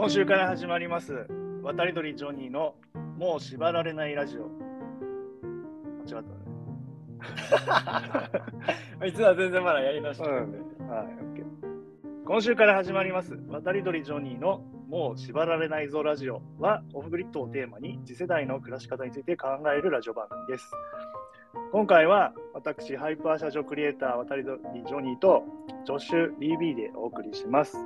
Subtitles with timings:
[0.00, 1.26] 今週から始まります
[1.62, 2.74] 渡り鳥ジョニーの
[3.18, 4.48] もう縛られないラジオ。
[6.08, 6.30] 間違った
[9.02, 9.08] ね。
[9.08, 10.36] いつは全然まだやり直してうん。
[10.88, 11.44] はい OK
[12.26, 16.40] 今週から始まります渡り鳥ジョニーのもう縛られないぞラジオ。
[16.58, 20.64] はオフグリッドをテーマに次世代の暮らし方について考えるラジオ番組です。
[21.72, 25.44] 今回は私ハイパー社長クリエイター渡り鳥ジョニーと
[25.84, 27.76] ジョッシュ BB でお送りします。
[27.76, 27.82] よ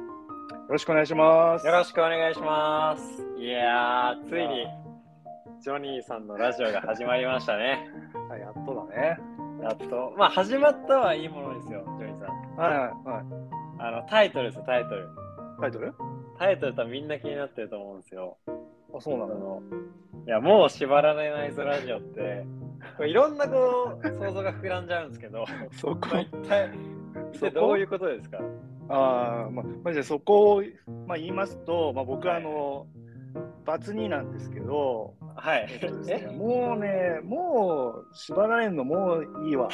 [0.68, 3.04] ろしくお願いしますよろしくお願いします。
[3.38, 4.66] いやー、ついに
[5.62, 7.88] ジョニーさんのラジオが始まりましたね。
[8.28, 9.18] はいやっとだね
[9.62, 10.14] やっと。
[10.16, 12.56] まあ、始まったはいいものですよ、ジョニーさん。
[12.56, 13.24] はいはいはい
[13.78, 15.08] あの、タイトルですよ、タイトル。
[15.60, 15.94] タイトル？
[16.38, 18.36] タイトル多分みんな気になってると思うんですよ。
[18.96, 19.62] あそうなの？
[20.26, 22.46] いや、もう縛られないぞラジオって、
[22.96, 26.18] これいろんなこう、想像が膨らんじゃうんですけど、 そこ？
[26.18, 26.70] 一体
[27.52, 28.38] どういうことですか？
[28.88, 30.62] ああ、まあ、まあ、じゃあそこを、
[31.06, 32.86] まあ、言いますと、まあ、僕はあの、
[33.64, 35.66] バツ2なんですけど、はい。
[35.70, 39.68] えっとですね、もうね、もう縛られんのもういいわ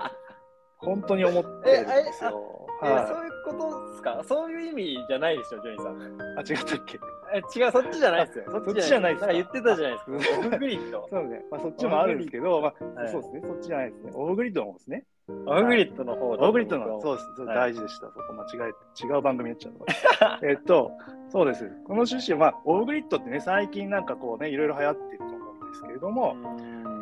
[0.78, 2.66] 本当に思ってるんですよ。
[2.82, 4.22] え、はいそういうことですか？
[4.24, 6.38] そういう意味じゃないでしょ、ジョニーさん。
[6.38, 6.98] あ、違ったっけ？
[7.32, 8.44] え、違う、そっちじゃないですよ。
[8.64, 9.26] そっちじゃないですか？
[9.26, 10.38] んか言ってたじゃないですか。
[10.46, 11.08] オフグリッド。
[11.10, 14.10] そうね、まあ、そっちもあるんですけど、まあ、はいそうですね、そっちじゃないですね。
[14.14, 15.04] オフグリッドの方ですね。
[15.28, 17.16] オフグリッドの方オフグリッドの、そうう。
[17.16, 18.06] です、大事でした。
[18.06, 20.40] そこ間違え、違う番組になっちゃった。
[20.46, 20.92] えっと、
[21.28, 21.68] そうです。
[21.84, 26.36] この趣旨は、まあ、グリッドってね、最近なんかこうね、いろいろ流行ってると思うんですけれども、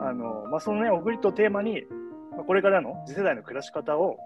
[0.00, 1.86] あの、まあ、そのね、オフグリッドをテーマに、
[2.33, 4.17] まあ、これからの次世代の暮らし方を、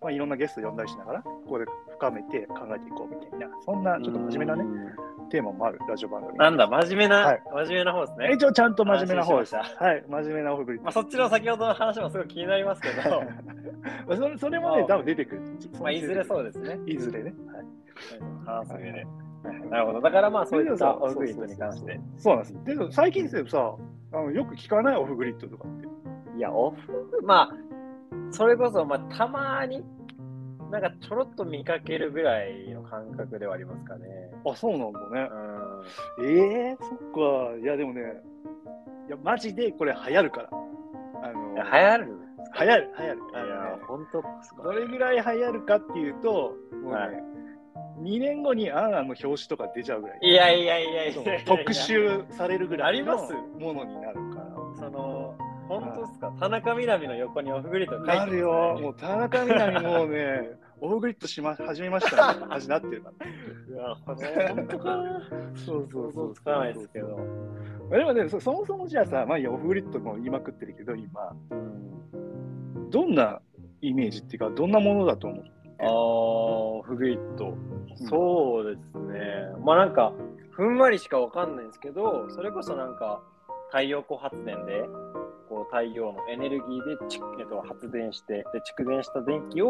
[0.00, 4.94] まあ、いろんなゲストを呼んだりしながら、ここで深めて考えていこうみたいな、そんなちょっと真面目なね、ね。
[5.26, 6.38] テーマもあるラジオ番組。
[6.38, 7.42] なんだ、真面目な、はい。
[7.52, 8.32] 真面目な方ですね。
[8.34, 10.84] 一応ちゃんと真面目な方でしはい、真面目なオフグリッド。
[10.84, 13.22] まあ、そっちの先ほどの話もすごい気になりますけど、
[14.06, 15.42] まあそれそれもね、多分出てくる。
[15.80, 16.78] まあ、いずれそうですね。
[16.86, 17.34] いずれね。
[17.46, 18.82] はい。
[18.82, 19.06] で。
[19.48, 19.70] はい。
[19.70, 20.00] なるほど。
[20.00, 20.72] だからまあ、そうい。
[20.72, 22.00] ったオフグリッドに関して。
[22.16, 22.64] そうなんです。
[22.64, 23.74] でも最近ですよ、さ、
[24.12, 24.96] あのよく聞かない。
[24.96, 25.86] オフグリッドとかって。
[26.36, 26.40] い。
[26.40, 27.54] や、オフ、まあ、
[28.30, 29.84] それこそ、まあ、たまに、
[30.70, 34.06] なんかちょろっと見かけるぐらいの感覚ではありますかね。
[34.44, 35.28] あ、そうなんだね
[36.18, 36.22] う。
[36.22, 36.26] ん。
[36.26, 36.98] ええそっ
[37.52, 37.58] か。
[37.60, 38.02] いや、でもね、
[39.06, 40.50] いや、マジでこれ流行るから。
[41.22, 42.18] あの、流行る？
[42.58, 43.46] 流行る、流行る。
[43.46, 47.22] いや本当ですか、どれぐらい流行るかっていうと、もうね、はい
[48.02, 50.18] 2年後にアンアンの表紙とか出ちゃうぐらい。
[50.22, 54.20] いやいやいやいやいや特集されるぐらいのありますものになる
[56.20, 56.32] ですか？
[56.40, 58.78] 田中みな実の横にオフグリッド書いてなるよ。
[58.80, 60.50] もう田中みな実もうね、
[60.80, 62.46] オフグリッドしま始めましたね。
[62.50, 63.26] 味なってるから。
[63.76, 65.20] うわ、これ本当かな
[65.54, 67.18] そうそう想像つかないですけど。
[67.90, 71.34] でもね、そそもそもじゃあさ、まあいいや、オフグリッドも言いまくってるけど、今、
[72.90, 73.40] どんな
[73.80, 75.44] イメージっていうか、どんなものだと思う？
[75.78, 77.54] あー、オフグリッド。
[78.08, 79.20] そうですね。
[79.64, 80.12] まあなんか、
[80.50, 83.22] ふんわりしかわかんないんですけど、それこそなんか、
[83.68, 84.88] 太陽光発電で、
[85.48, 89.68] こう太陽のエネルギーでち、えっと、発電して、で、蓄電した電気を、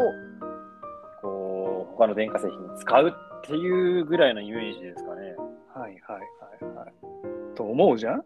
[1.21, 5.35] こう、他の電化製品に使うっていうぐらいのイメージですかね。
[5.73, 5.99] はいはい
[6.61, 6.93] はいはい。
[7.55, 8.23] と思うじゃん？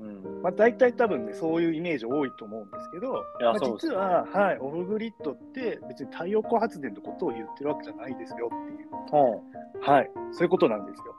[0.00, 0.42] うん。
[0.42, 11.14] まあ大体多分ね、そういうイメージ多いと思うんですけど、いやまあそうですね実は、はい、オフグリッドって別に太陽光発電のことを言ってるわけじゃないですよっていう、はい、そういうことなんですよ。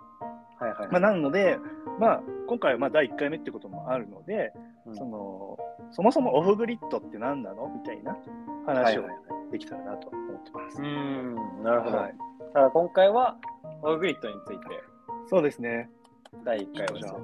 [0.60, 0.88] はいはい。
[0.92, 1.58] まあ、なので、
[2.00, 4.54] まあ、今回はまあ第1回目ってこともあるので、
[4.86, 5.53] うんその
[5.94, 7.70] そもそもオフグリッドって何なの？
[7.74, 8.18] みたいな
[8.66, 9.04] 話を
[9.52, 10.82] できたらなと思ってます。
[10.82, 11.98] うーん、なるほど。
[11.98, 12.16] はい、
[12.54, 13.38] ただ今回は、
[13.84, 14.66] オフグリッドについて、
[15.28, 15.90] そうですね。
[16.44, 17.16] 第1回をじゃ。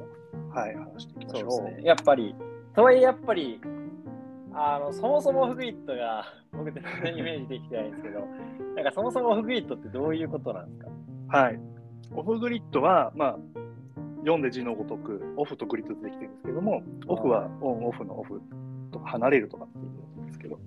[0.55, 1.51] あ、はい、話していきましょう。
[1.51, 1.79] そうね。
[1.83, 2.35] やっぱり、
[2.75, 3.59] とはいえやっぱり、
[4.53, 8.19] あの、そもそもオフグリッドが、 僕全然イメージできてないんですけど、
[8.75, 10.79] なんかそもそもオフグリッドってどういうことなんです
[11.31, 11.37] か？
[11.39, 11.59] はい。
[12.15, 13.37] オフグリッドは、まあ、
[14.19, 18.41] 読んで字のごとく、オフとグリッドでできてるんですけども、オフはオン、オフのオフ
[18.91, 20.59] とか離れるとかっていうことですけど、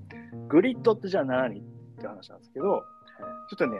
[0.48, 1.62] グリッドってじゃあ何っ
[2.00, 2.82] て話なんですけど、
[3.48, 3.78] ちょっとね、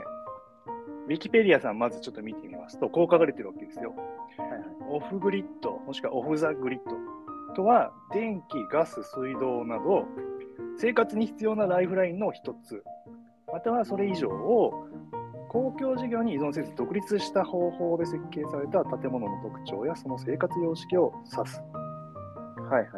[1.07, 3.93] ウィキペディアさんまずちょっと見てみますと、こう書かれてるわけですよ。
[4.37, 4.61] はいはい。
[4.89, 10.05] オフグリッド、もしくはオフザグリッドとは、電気、ガス、水道など、
[10.77, 12.83] 生活に必要なライフラインの一つ、
[13.51, 14.87] またはそれ以上を
[15.53, 21.61] 公共事業に依存せず独立した方法で設計された建物の特徴やその生活様式を指す。
[22.69, 22.89] はいはい。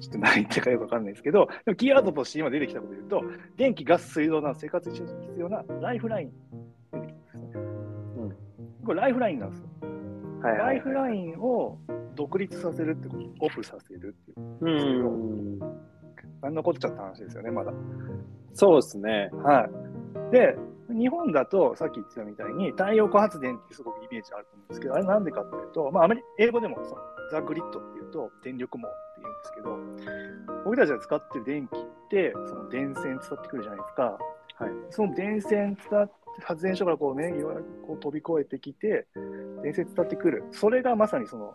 [0.00, 3.22] ちょっと何言ってるかよくわかんないですけど、でもキーワードとして今出てきたことで言うと、
[3.56, 5.06] 電気、ガス、水道など生活に必
[5.38, 6.32] 要なライフライン
[6.92, 7.64] 出てきたんですね。
[8.84, 9.66] これライフラインなんですよ。
[10.42, 11.78] はいライフラインを
[12.14, 14.46] 独立させるってこと、オフさせるっていう。
[14.60, 14.68] う
[15.56, 15.58] ん。
[16.42, 17.72] 何残っちゃった話ですよね、まだ。
[18.52, 19.30] そうですね。
[19.42, 19.66] は
[20.28, 20.32] い。
[20.32, 20.54] で、
[20.90, 26.96] 日本だと、さっき言ってたみたいに、太陽光発電ってすごくイメージあると思うんですけど、あれなんでかっていうと、まあ、アメリ英語でもその
[27.30, 34.02] ザ・グリッドっていうと、電力網っていうんですけど、僕たちが使ってる電気って、その電線伝ってくるじゃないですか。
[34.56, 34.70] はい。
[34.90, 39.06] その電線伝って、発電所からこうね、いわゆるこう飛び越えてきて、
[39.62, 40.44] 電線伝ってくる。
[40.50, 41.54] それがまさにその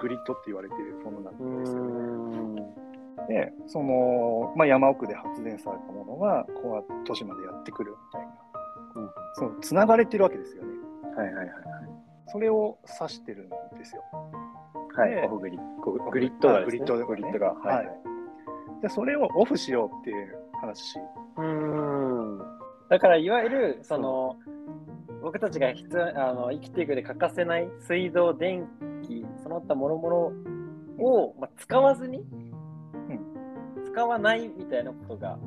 [0.00, 2.62] グリッドって言われているものなんうですよね。
[2.62, 2.86] ん。
[3.28, 8.25] で、その、まあ、山奥で発電されたものが、こう都市までやってくるみたい
[9.38, 10.70] その、つながれてるわけですよね。
[11.16, 11.46] はいはいはい
[12.28, 14.02] それを指してるんですよ。
[14.96, 15.24] はい。
[15.26, 15.92] オフグリッド。
[16.10, 17.54] グリッドがね、グリッドがねグリッドが。
[17.54, 17.86] はいはい。
[18.82, 20.98] で、それをオフしようっていう話。
[21.36, 22.38] うん。
[22.88, 24.36] だからいわゆるその
[25.22, 28.66] 僕たちが必要あの生きていく上で欠かせない水道、電
[29.02, 30.32] 気、その他もろもろ
[30.98, 32.24] を、まあ、使わずに、
[33.84, 35.38] 使わないみたいなことが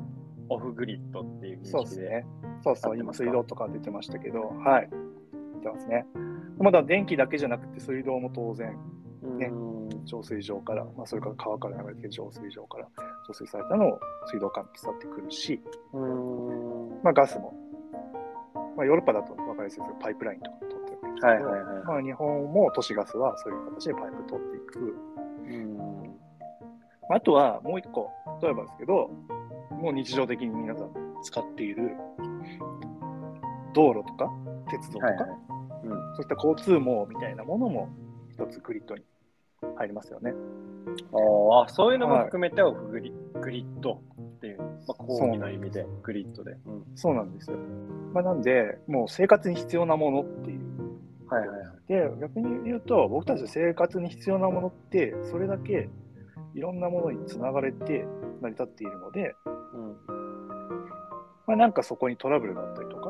[0.48, 1.70] オフグリッドっていう認識で。
[1.70, 2.26] そうですね。
[2.62, 4.90] そうそう、今水道とか出てましたけど、はい。
[5.56, 6.06] 出てますね。
[6.58, 8.76] まだ電気だけじゃなくて水道も当然
[9.38, 9.54] ねう
[9.86, 12.86] ん浄水場から、まあ、それから川から流れてる浄水場から
[13.26, 15.60] 浄水されたのを水道管に伝ってくるし、
[15.92, 17.54] うんまあ、ガスも、
[18.76, 24.96] まあ、ヨーロッパだと分かりやすいですけど、パイプラインとか通ってるわけですけど、はいはいはいまあ、日本も都市ガスはそういう形でパイプ通っていく。
[25.48, 26.00] うん
[27.12, 28.08] あとはもう一個、
[28.40, 29.10] 例えばですけど、
[29.72, 30.92] もう日常的に皆さん
[31.24, 31.96] 使っている
[33.74, 34.30] 道路とか
[34.70, 35.30] 鉄道とか、はいはい
[35.82, 37.88] うんそういった交通網みたいなものも
[38.30, 39.02] 一つグリッドに
[39.76, 40.32] 入りますよね。
[41.12, 46.52] ああ、そういうのも含めてオフグリ,、グリッドっていう、まあ、講義の意味でグリッドで。
[46.66, 47.56] うんそうなんですよ。
[48.12, 50.60] まあ、なんで、もう生活に必要なものっていう。
[51.28, 51.68] はいはいはい。
[51.88, 55.88] で、逆に言うと、僕たちの生活に必要なものって、それだけ
[56.54, 58.06] いろんなものにつながれて
[58.40, 59.96] 成り立っているので、うん
[61.46, 63.09] まあ、なんかそこにトラブルがあったりとか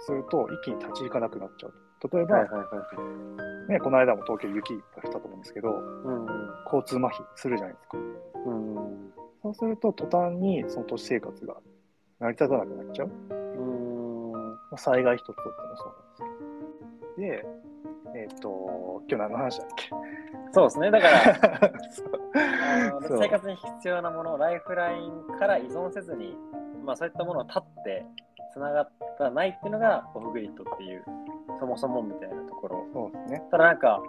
[0.00, 1.74] すると、一気に立ち行かなくなっちゃう。
[2.12, 3.72] 例えば、はいはいはい。
[3.72, 6.26] ね、この間も東京雪いっぱい降ったと思うんですけど、うん
[6.66, 7.98] 交通麻痺するじゃないですか。
[7.98, 9.12] うん
[9.42, 11.56] そうすると、途端にその都市生活が
[12.20, 13.08] 成り立たなくなっちゃう。
[13.08, 14.40] うんま
[14.72, 17.56] あ災害一つとってもそうなんですよ。
[18.12, 19.90] で、えっ、と、今日何の話だっけ？
[20.52, 20.90] そうですね。
[20.90, 21.72] だから、
[23.18, 26.36] 生活に必要なものをライフラインから依存せずに、
[26.84, 28.06] まあ、そういったものを立って
[28.52, 31.04] つながったないっていうのがオフグリッドっていう
[31.58, 33.42] そもそもみたいなところそうですね。
[33.50, 34.00] ただなんか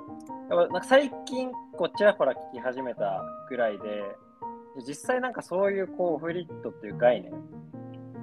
[0.50, 4.04] やっぱなんか最近こうちらほら聞き始めたぐらいで
[4.88, 7.32] 実際なんかそういうこうオフグリッドっていう概念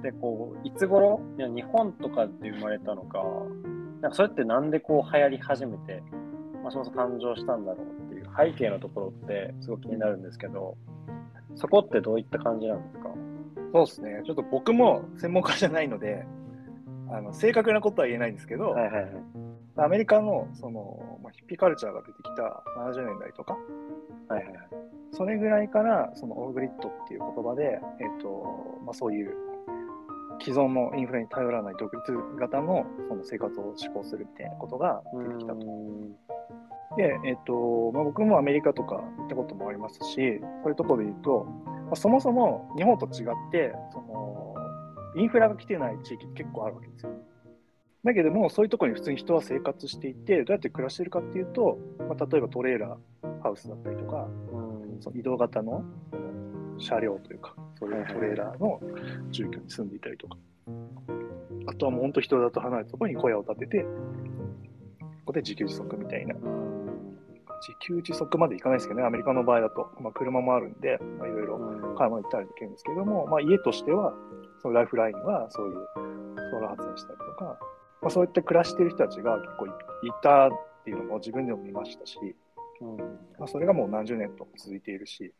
[0.01, 3.23] でこういつ頃いや日本とかで生まれたのか
[4.01, 6.03] なんかそれってなんでこう流行り始めて、
[6.61, 10.77] まあ、そもそも誕生したんだろうっていう背景のところってすごく気になるんですけど
[11.55, 13.09] そこってどういった感じなんですか？
[13.73, 14.21] そうですね。
[14.25, 16.25] ちょっと僕も専門家じゃないので、
[17.09, 19.11] あの正確なことは言えないんですけど、はいはいはい。
[19.77, 23.57] アメリカのその、まあ、ヒッピーカルチャーが出てきた70年代とか、
[24.29, 24.67] はいはいはい。
[25.11, 29.33] それぐらいからそのオフグリッドっていう言葉で、えっとまあ、そういう
[30.41, 35.59] 既存のインフレに頼らない独立型のその生活を施行するみたいなことが出てきたと。
[36.97, 44.54] で、えっとまあ、僕もアメリカとか行ったこともありますし、そういうところで言うと、まあ、そもそも日本と違ってその、
[45.15, 47.11] インフラが来てない地域って結構あるわけですよ。
[48.03, 55.01] だけども、そういうところに普通に人は生活していて、どうやって暮らしてるかっていうと、まあ、例えばトレーラーハウスだったりとか、うん。
[55.01, 55.83] その移動型の
[56.77, 58.79] 車両というか、そういうトレーラーの
[59.31, 60.37] 住居に住んでいたりとか、
[61.67, 63.87] あとはもう本当人里離れたところに小屋を建てて、こ
[65.27, 66.35] こで自給自足みたいな。
[67.67, 71.57] 自給自足までいかないですけどね、アメリカの場合だと、まあ、車もあるんで、まあ、いろいろ
[71.97, 74.13] 買い物行ったりできるんですけども、まあ、家としては、
[74.65, 75.73] そのライフラインはそういう
[76.49, 77.59] ソーラー発電したりとか、
[78.01, 79.73] まあ、そういった暮らしてる人たちが結構いい
[80.23, 80.49] たっ
[80.83, 82.17] ていうのも自分でも見ましたし、
[82.81, 82.97] うん。
[83.37, 85.31] まあ、それがもう何十年と続いているし、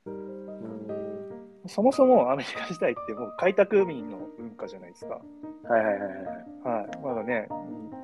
[1.65, 5.15] そもそもアメリカ時代ってもう開拓民の文化じゃないですか。
[5.15, 7.47] はいはいはいはいはい、まだね、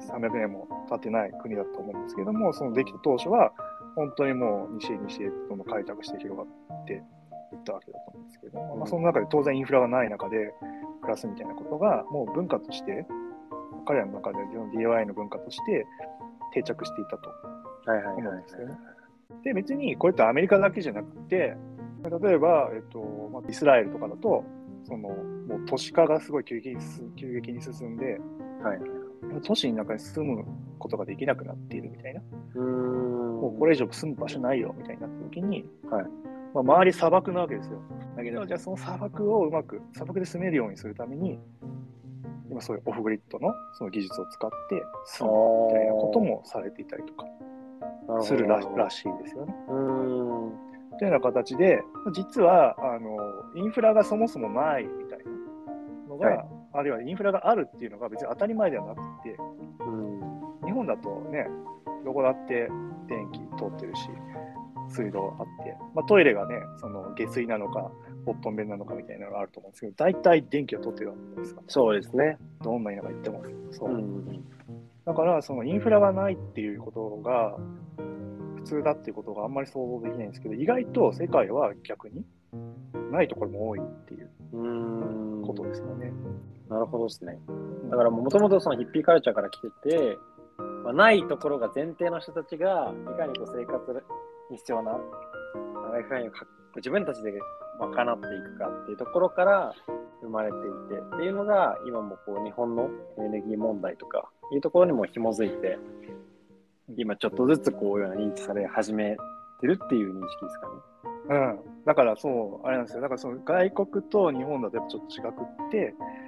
[0.10, 3.54] 300年も経ってない国だと思うんですけども、そのできた当初は、
[3.96, 10.54] 本当にもう西へ西へどんどん開拓して広がっていったわけだと思うんですけども、まあ、その中で当然インフラがない中で
[11.02, 13.06] 暮らすみたいなことが、もう文化として、
[13.86, 14.38] 彼らの中で
[14.74, 15.86] DIY の文化として
[16.54, 17.30] 定着していたと
[17.86, 18.38] はいはい思はい。
[18.38, 18.78] うんですよね。
[19.44, 21.56] で、別にこれってアメリカだけじゃなくて、
[22.22, 24.44] 例えば、えっとまあ、イスラエルとかだと、
[24.84, 28.20] そのもう都市化がすごい急激に進急激に進んで、
[28.64, 28.80] はい
[29.44, 30.44] 都市の中に住む
[30.78, 32.22] ことができなくなっているみたいな、
[32.56, 33.40] うん。
[33.40, 36.06] もうこれ以上住む場所ないよみたいになった時に、はい
[36.54, 37.80] まあ、周り砂漠なわけですよ。
[38.16, 41.40] だけど、じゃあその砂漠をうまく、砂漠で住めるようにするために、
[42.50, 47.26] 今そういうオフグリッドのその技術を使って住むみたいなこともされていたりとか
[48.22, 49.56] するららしいですよね。
[49.70, 50.52] うん。
[51.00, 51.82] というような形で、
[52.14, 53.18] 実はあの
[53.56, 55.26] インフラがそもそもないみたいな
[56.10, 59.36] のが、はいあるいはインフラがあるっていうのが別に当たり前ではなくて、
[59.80, 60.22] うん。
[60.66, 61.46] 日本だとね、
[62.06, 62.70] どこだって
[63.08, 64.10] 電気通ってるし、
[64.92, 67.92] 水道あって、まあ、トイレがね、その下水なのか、
[68.26, 72.38] ボットン弁なのかみたいなのがあると思うんですけど、大体電気を通ってるわけですから、そうですね。
[72.64, 73.44] どんな田舎行っても。
[73.72, 74.44] そううん。
[75.06, 77.58] だから、そのインフラがないっていうことが
[78.58, 82.24] 普通だっていうことがあんまり想像できないんですけど、意外と世界は逆に
[83.12, 85.44] ないところも多いっていううん。
[85.46, 86.12] ことですよね。
[86.70, 87.38] なるほどですね。
[87.90, 90.18] だからもともとそのヒッピーカルチャーから来てて、
[90.84, 94.04] まあ、ないところが前提の人たちがいかにこう生活
[94.52, 94.92] に必要な
[95.92, 97.34] ライフラインをか自分たちで
[97.80, 99.74] 賄っていくかっていうところから
[100.22, 100.62] 生まれてい
[100.96, 105.80] てっていうのが今もこう日本のエネルギー問題とかいうところにも紐づいて
[106.98, 109.16] 今ちょっとずつこういうような認知され始め
[109.60, 110.74] てるっていう認識ですかね。
[111.30, 111.60] うん。
[111.86, 113.02] だからそう、あれなんですよ。
[113.02, 115.78] だからその外国と日本だとやっぱちょっと違くって、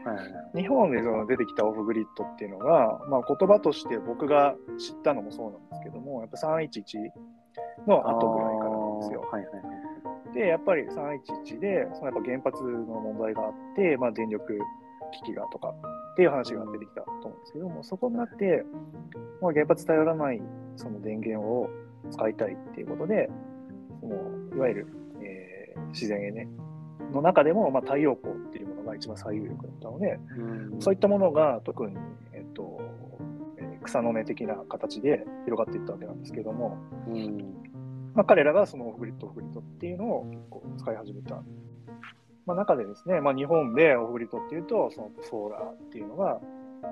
[0.06, 7.10] はい日本でその出てきたオフグリッドっていうのが、まあ、言葉として僕が知ったのもそうなんですけども、やっぱ311
[7.87, 9.27] の後ぐらいからなんですよ。
[9.31, 9.59] はいはいは
[10.31, 10.33] い。
[10.33, 14.59] で、やっぱり311で、そのやっぱ原発の問題があって、まあ、電力
[15.11, 18.65] 危機がとかっていう話が出てきたと思うんですけども、そこになって、
[19.41, 20.41] まあ、原発頼らない
[20.75, 21.69] その電源を
[22.09, 23.29] 使いたいっていうことで、
[24.01, 24.15] その
[24.55, 24.87] いわゆる、
[25.21, 25.63] えー
[25.93, 26.47] 自然エネ
[27.11, 31.95] の中でも、まあ、太陽光っていうものが一番最有力だったので、うんそういったものが特に、
[32.33, 32.81] えっと
[33.57, 37.53] えー草の根的な形で広がっていったわけなんですけども、うん
[38.15, 41.41] まあ、彼らがそのオフグリッド、オフグリッドっていうのを結構使い始めた。
[42.46, 46.39] まあ、中でですね、まあ、日本でオフグリッドっていうと、そのソーラーっていうのが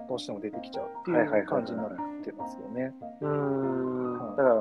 [0.07, 1.89] どうしても出てきちゃうってはいう感じになっ
[2.23, 2.93] てますよね。
[3.21, 4.55] うーんはいだから、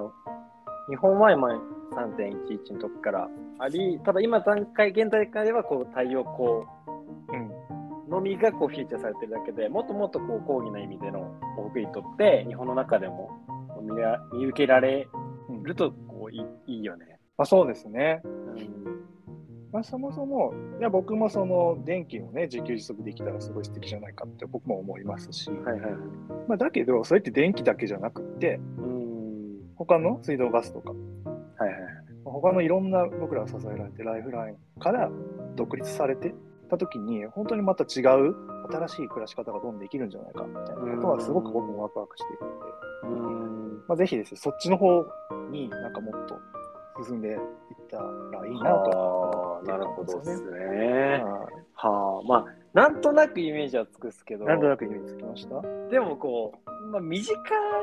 [0.88, 1.48] 日本は今
[1.92, 6.66] 3.11の時からあり、ただ今段階、現在階ではこう太陽光
[7.38, 7.50] うん。
[8.10, 13.30] のみがこうフィーチャーされてるだけで、もっともっとこう講義な意味でのオフグリッドって日本の中でも
[14.32, 15.06] 見受けられ
[15.48, 15.92] うんると
[16.30, 17.18] いいいいよね。
[17.36, 18.20] まあ、そうですね。
[18.24, 19.00] うん
[19.72, 25.92] まあ、そもそも、いや僕もその電気をね、自給自足できたらすごい素敵じゃないかって僕も思いますし、はいはいはい。
[26.48, 29.60] まあ、だけど、それって電気だけじゃなくって、うん。
[29.76, 30.96] 他の水道ガスとか、は
[31.66, 31.92] いはいはい。
[32.24, 35.10] 他のいろんな僕らが支えられてライフラインから
[35.56, 36.34] 独立されて
[36.68, 38.34] た時に本当にまた違う
[38.70, 43.84] 新しい暮らし方がどんどんできるんじゃないかみたいなことはすごく僕もワクワクしているので、うん。
[43.88, 45.04] まあ、ぜひですねそっちの方
[45.50, 46.38] になんかもっと
[47.04, 47.38] 進んでいっ
[47.90, 51.22] たらいいなとなるほどですね。
[51.22, 55.62] ははあ、まあ、なんとなくイメージはつくっすけど、いなんとなくイメージつきました？
[55.90, 57.34] でもこう、まあ、身近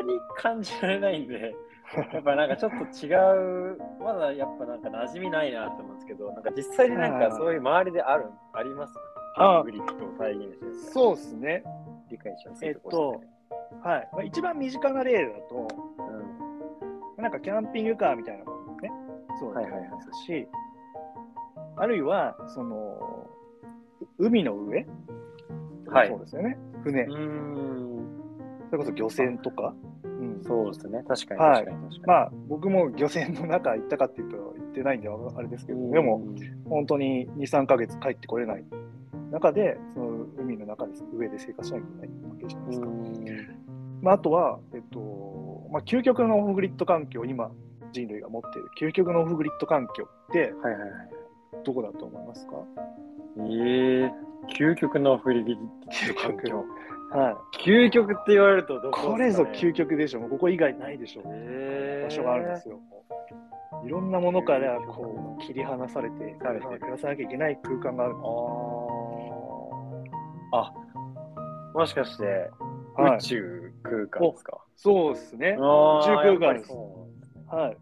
[0.05, 1.55] に感じられないんで、
[2.13, 3.13] やっぱなんかちょっと違
[3.73, 8.93] う、まだやっぱなんか馴染みないなと思うんですけど、なんか実際になんかそういう周りである、あります？
[9.39, 11.63] あグリッドを再現してるそうですね。
[12.09, 13.21] 理解しますえっと
[13.83, 15.67] はい、まあ、一番身近な例だとうん、
[17.17, 18.91] なんかキャンピングカーみたいなものね、
[19.39, 20.47] そうだと思いますし、
[21.75, 23.27] あるいは、その、
[24.19, 24.85] 海の上、
[25.87, 26.09] はい。
[26.09, 26.57] そうですよね。
[26.83, 28.07] 船、うーん、
[28.69, 29.73] それこそ漁船とか。
[30.03, 31.65] うん、そうですね、確かにはい。
[31.65, 32.01] 確かに確かに。
[32.05, 36.21] まあ、僕も漁船の中行ったかっていうと、行ってないんであれですけど、でも、
[36.69, 38.65] 本当に2、3ヶ月帰ってこれない。
[39.31, 42.87] 中で、その海の中で、上で生活しなきゃいけないわけじゃないですか。
[44.01, 44.99] まあ、あとは、えっと、
[45.71, 47.51] まあ、究極のオフグリッド環境、今、
[47.91, 50.91] 人類が持っている究極のオフグリッド環境って、はいはいはい。
[51.63, 52.53] どこだと思いますか？
[53.39, 54.11] ええ
[54.59, 56.65] 究極のフリギ究極環境
[57.11, 57.35] はい。
[57.57, 60.19] 究極って言われるとどここれぞ究究極でしょ。
[60.19, 61.21] もうここ以外ないでしょ。
[61.25, 62.79] え場所があるんですよ。
[63.85, 66.59] いろんなものからこう切り離されて、暮
[66.91, 68.15] らさなきゃいけない空間がある
[70.53, 70.73] ああ。
[71.77, 72.49] もしかして、
[72.95, 75.57] すはい宇宙空間ですか、そうですね。
[75.59, 77.07] あ宇宙空間ですそ
[77.49, 77.77] はい。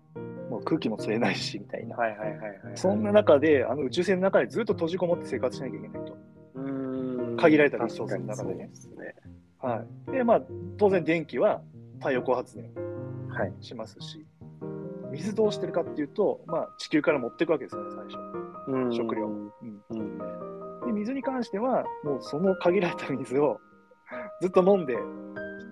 [0.49, 1.97] もう空気も吸えないし、みたいな。
[1.97, 2.59] はいはいはいはい。
[2.75, 6.17] そんな中で、あの宇宙船の中でずっと閉じこもって生活しなきゃいけないと。
[6.55, 9.15] うーん限られたリソースの中でねですね。
[9.59, 10.11] はい。
[10.11, 10.41] で、まあ、
[10.77, 11.61] 当然電気は
[11.99, 12.69] 太陽光発電
[13.27, 13.53] はい。
[13.59, 14.25] しますし、
[15.11, 18.95] 水どうしてるかっていうと、まあ、地球から持っていくわけですよね、最初。
[18.95, 19.81] 食料うん。
[19.89, 20.17] うん。
[20.85, 23.59] で水に関しては、もうその限られた水を
[24.41, 24.95] ずっと飲んで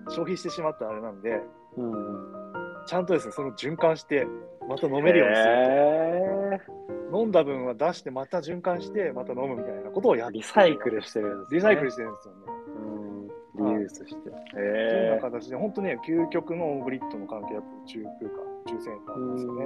[0.08, 1.40] 消費してしまったあれなんで、
[1.76, 2.32] うん。
[2.86, 4.26] ちゃんとですね、その循環して、
[4.68, 6.74] また飲めるようにする。
[7.12, 11.56] 飲んだ分は出して、また循環して、また飲むみたいなことをやってーリサイクルしてるんです、ね。
[11.56, 12.40] リサイクルしてるんですよね。
[12.78, 12.94] うん
[13.56, 14.30] リユースして。
[14.52, 19.64] というような形で、本当ね、究極のオフグリッドの環境は宇宙空間、宇宙センターですよね。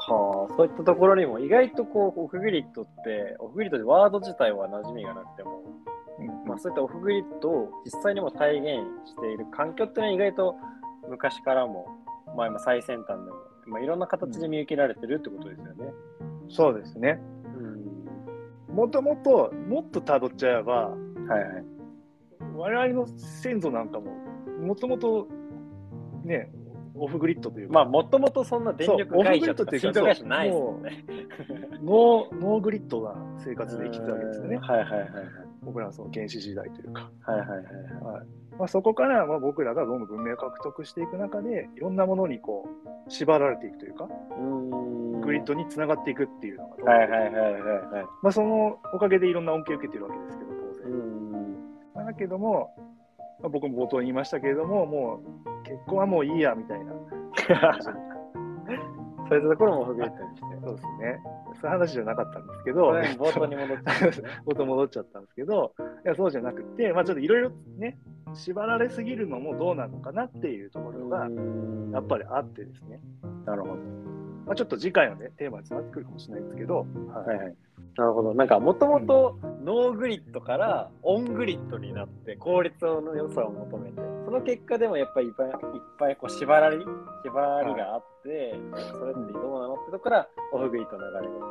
[0.00, 5.62] はあ、そういったところにも意外とこうオフグリッドってオフグリッドでワード自体は馴染みがなくても、
[6.58, 8.66] あ、そういったオフグリッドを実際にも体現
[9.06, 10.56] している環境っていうのは意外と
[11.08, 11.86] 昔からも、
[12.36, 13.36] まあ、今最先端でも、
[13.66, 15.92] まあ、いろんな形で見受けられてるってことですよね。
[16.48, 17.20] そうですね。
[18.68, 21.64] うん、もともと、もっとたどっちゃえば、はいはい。
[22.54, 24.12] 我々の先祖なんかも、
[24.60, 25.28] もともと
[26.24, 26.50] ね、
[26.94, 31.04] オフグリッドというか、まあもともとそんな電力会社とか水道会社ないですもんね。
[31.82, 34.62] ノーノーグリッドな生活で生きてたわけですよねうん。
[34.62, 35.12] はいはいはいはい。
[35.62, 37.10] 僕らのその原始時代というか。
[37.22, 37.62] はいはいはいは
[38.22, 38.26] い
[38.58, 42.68] まあ、そこからまあ僕らがどんどん文明を獲得していく中で、いろんなものにこ
[43.06, 48.06] う縛られていくというか、うんグリッドにつながっていくっていうのが、はいはいはいはいはい。
[48.22, 50.90] まあ、そのおかげでいろんな恩恵を受けてるわけですけど、当然。
[50.90, 51.56] うん
[51.94, 52.74] まあだけども、
[53.40, 56.92] まあ、僕も冒頭に言いましたけれども、もう結婚はもういいやみたいな。
[59.28, 60.56] そういったところもオフグリッドにして。
[60.64, 61.20] そうですね。
[61.60, 64.28] そういう話じゃなかったんですけど、冒頭に戻っちゃうんですね。
[64.44, 65.72] 元戻っちゃったんですけど、
[66.04, 67.98] いやそうじゃなくて、まあ、ちょっといろいろね、
[68.34, 71.28] 縛られすぎるのもどうなのかなっていうところが、
[71.92, 72.18] やっぱり。
[72.18, 73.00] りあってですね、
[73.46, 73.74] なるほど。
[74.46, 77.56] まあ、ちょっと次回のね、テーマにつながってくるかもしれないですけど、はいはいはい。
[77.96, 78.34] なるほど。
[78.34, 85.54] なんか、もともとノーグリッドからオングリッドになって効率の良さを求めて、その結果でもやっぱりいっぱいいっ
[85.98, 86.84] ぱいこう縛られ、縛
[87.62, 88.54] りがあって、
[88.92, 91.46] それってどうなのってとこからオフグリッドの流れが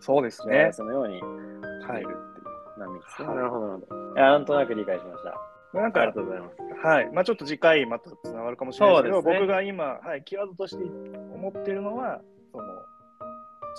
[0.00, 0.72] そうですねね。
[0.72, 3.28] そのようにはいるっていう波ですね。
[3.28, 4.14] はいなるほど、なるほど。
[4.14, 5.78] なんとなく理解しました。
[5.78, 6.86] なんありがか、とうございます。
[6.86, 7.10] はい。
[7.12, 12.64] まあ、ちょっと次回またつながるかもしれないですけど、ね僕が今、はい、キーワードとして思っているのは、その、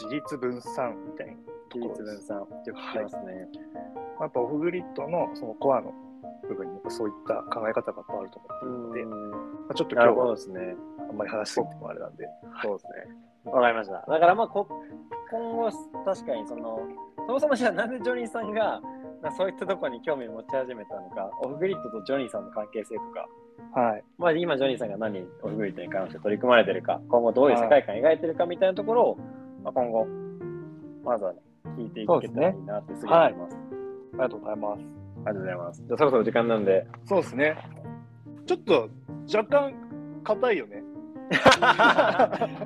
[0.01, 1.33] 自立分散みたいな
[1.67, 2.01] と比ころです。
[2.03, 2.37] 率分散。
[2.37, 3.47] よく聞きますね。
[4.21, 5.93] やっぱオフグリッドのそのコアの
[6.47, 9.37] 部分にそういった考え方がやっぱあると思っているので、ま
[9.69, 10.75] あ、ちょっと今日はですね。
[11.09, 12.25] あんまり話しすぎてもあれなんで、
[12.63, 13.51] そうですね。
[13.51, 13.93] わかりました。
[13.93, 14.67] だからまあこ、
[15.31, 15.71] 今後、
[16.05, 16.79] 確かにその、
[17.27, 18.81] そもそもじゃあなんでジョニーさんが、
[19.21, 23.27] なそういったところに興味を持ち始めたのか、オフグリッドとジョニーさんの関係性とか、
[23.79, 24.03] はい。
[24.17, 29.17] まあ今ジョニーさんが何にオフグリッドに関して取り組まれてるか、今後どういう世界観を描いてるかみたいなところを、
[29.63, 30.07] まあ、今後、
[31.03, 31.39] まずはね、
[31.77, 33.55] 聞いていけたらいいなってすぐ思います。
[33.55, 33.59] あ
[34.13, 35.02] りがとうございます。
[35.25, 35.83] ありがとうございます。
[35.85, 36.87] じゃあそろそろ時間なんで。
[37.05, 37.57] そうですね。
[38.45, 38.89] ちょっと
[39.33, 39.73] 若干
[40.23, 40.83] 硬いよね。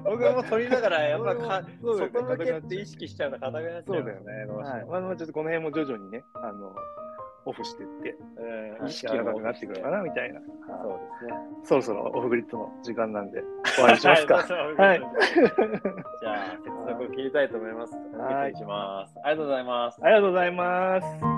[0.03, 4.45] 僕も取りながら、やっぱか そう外向けって意識しちゃうと硬くなっちゃうそうだよね。
[4.47, 4.85] どうしてもはい。
[4.85, 6.73] まあ、まあちょっとこの辺も徐々にね、あの、
[7.45, 8.15] オフしていって、
[8.79, 10.41] うん意識が高くなってくるかなみたいな。
[10.41, 11.33] そうですね。
[11.63, 14.35] そろそろオフグリッドの時間なんで、終わりにしますか。
[14.35, 14.45] はい。
[14.47, 17.95] じゃあ、接続を切りたいと思います。
[17.95, 19.15] はいお願いします。
[19.23, 19.99] ありがとうございます。
[20.03, 21.36] ありがとうございます。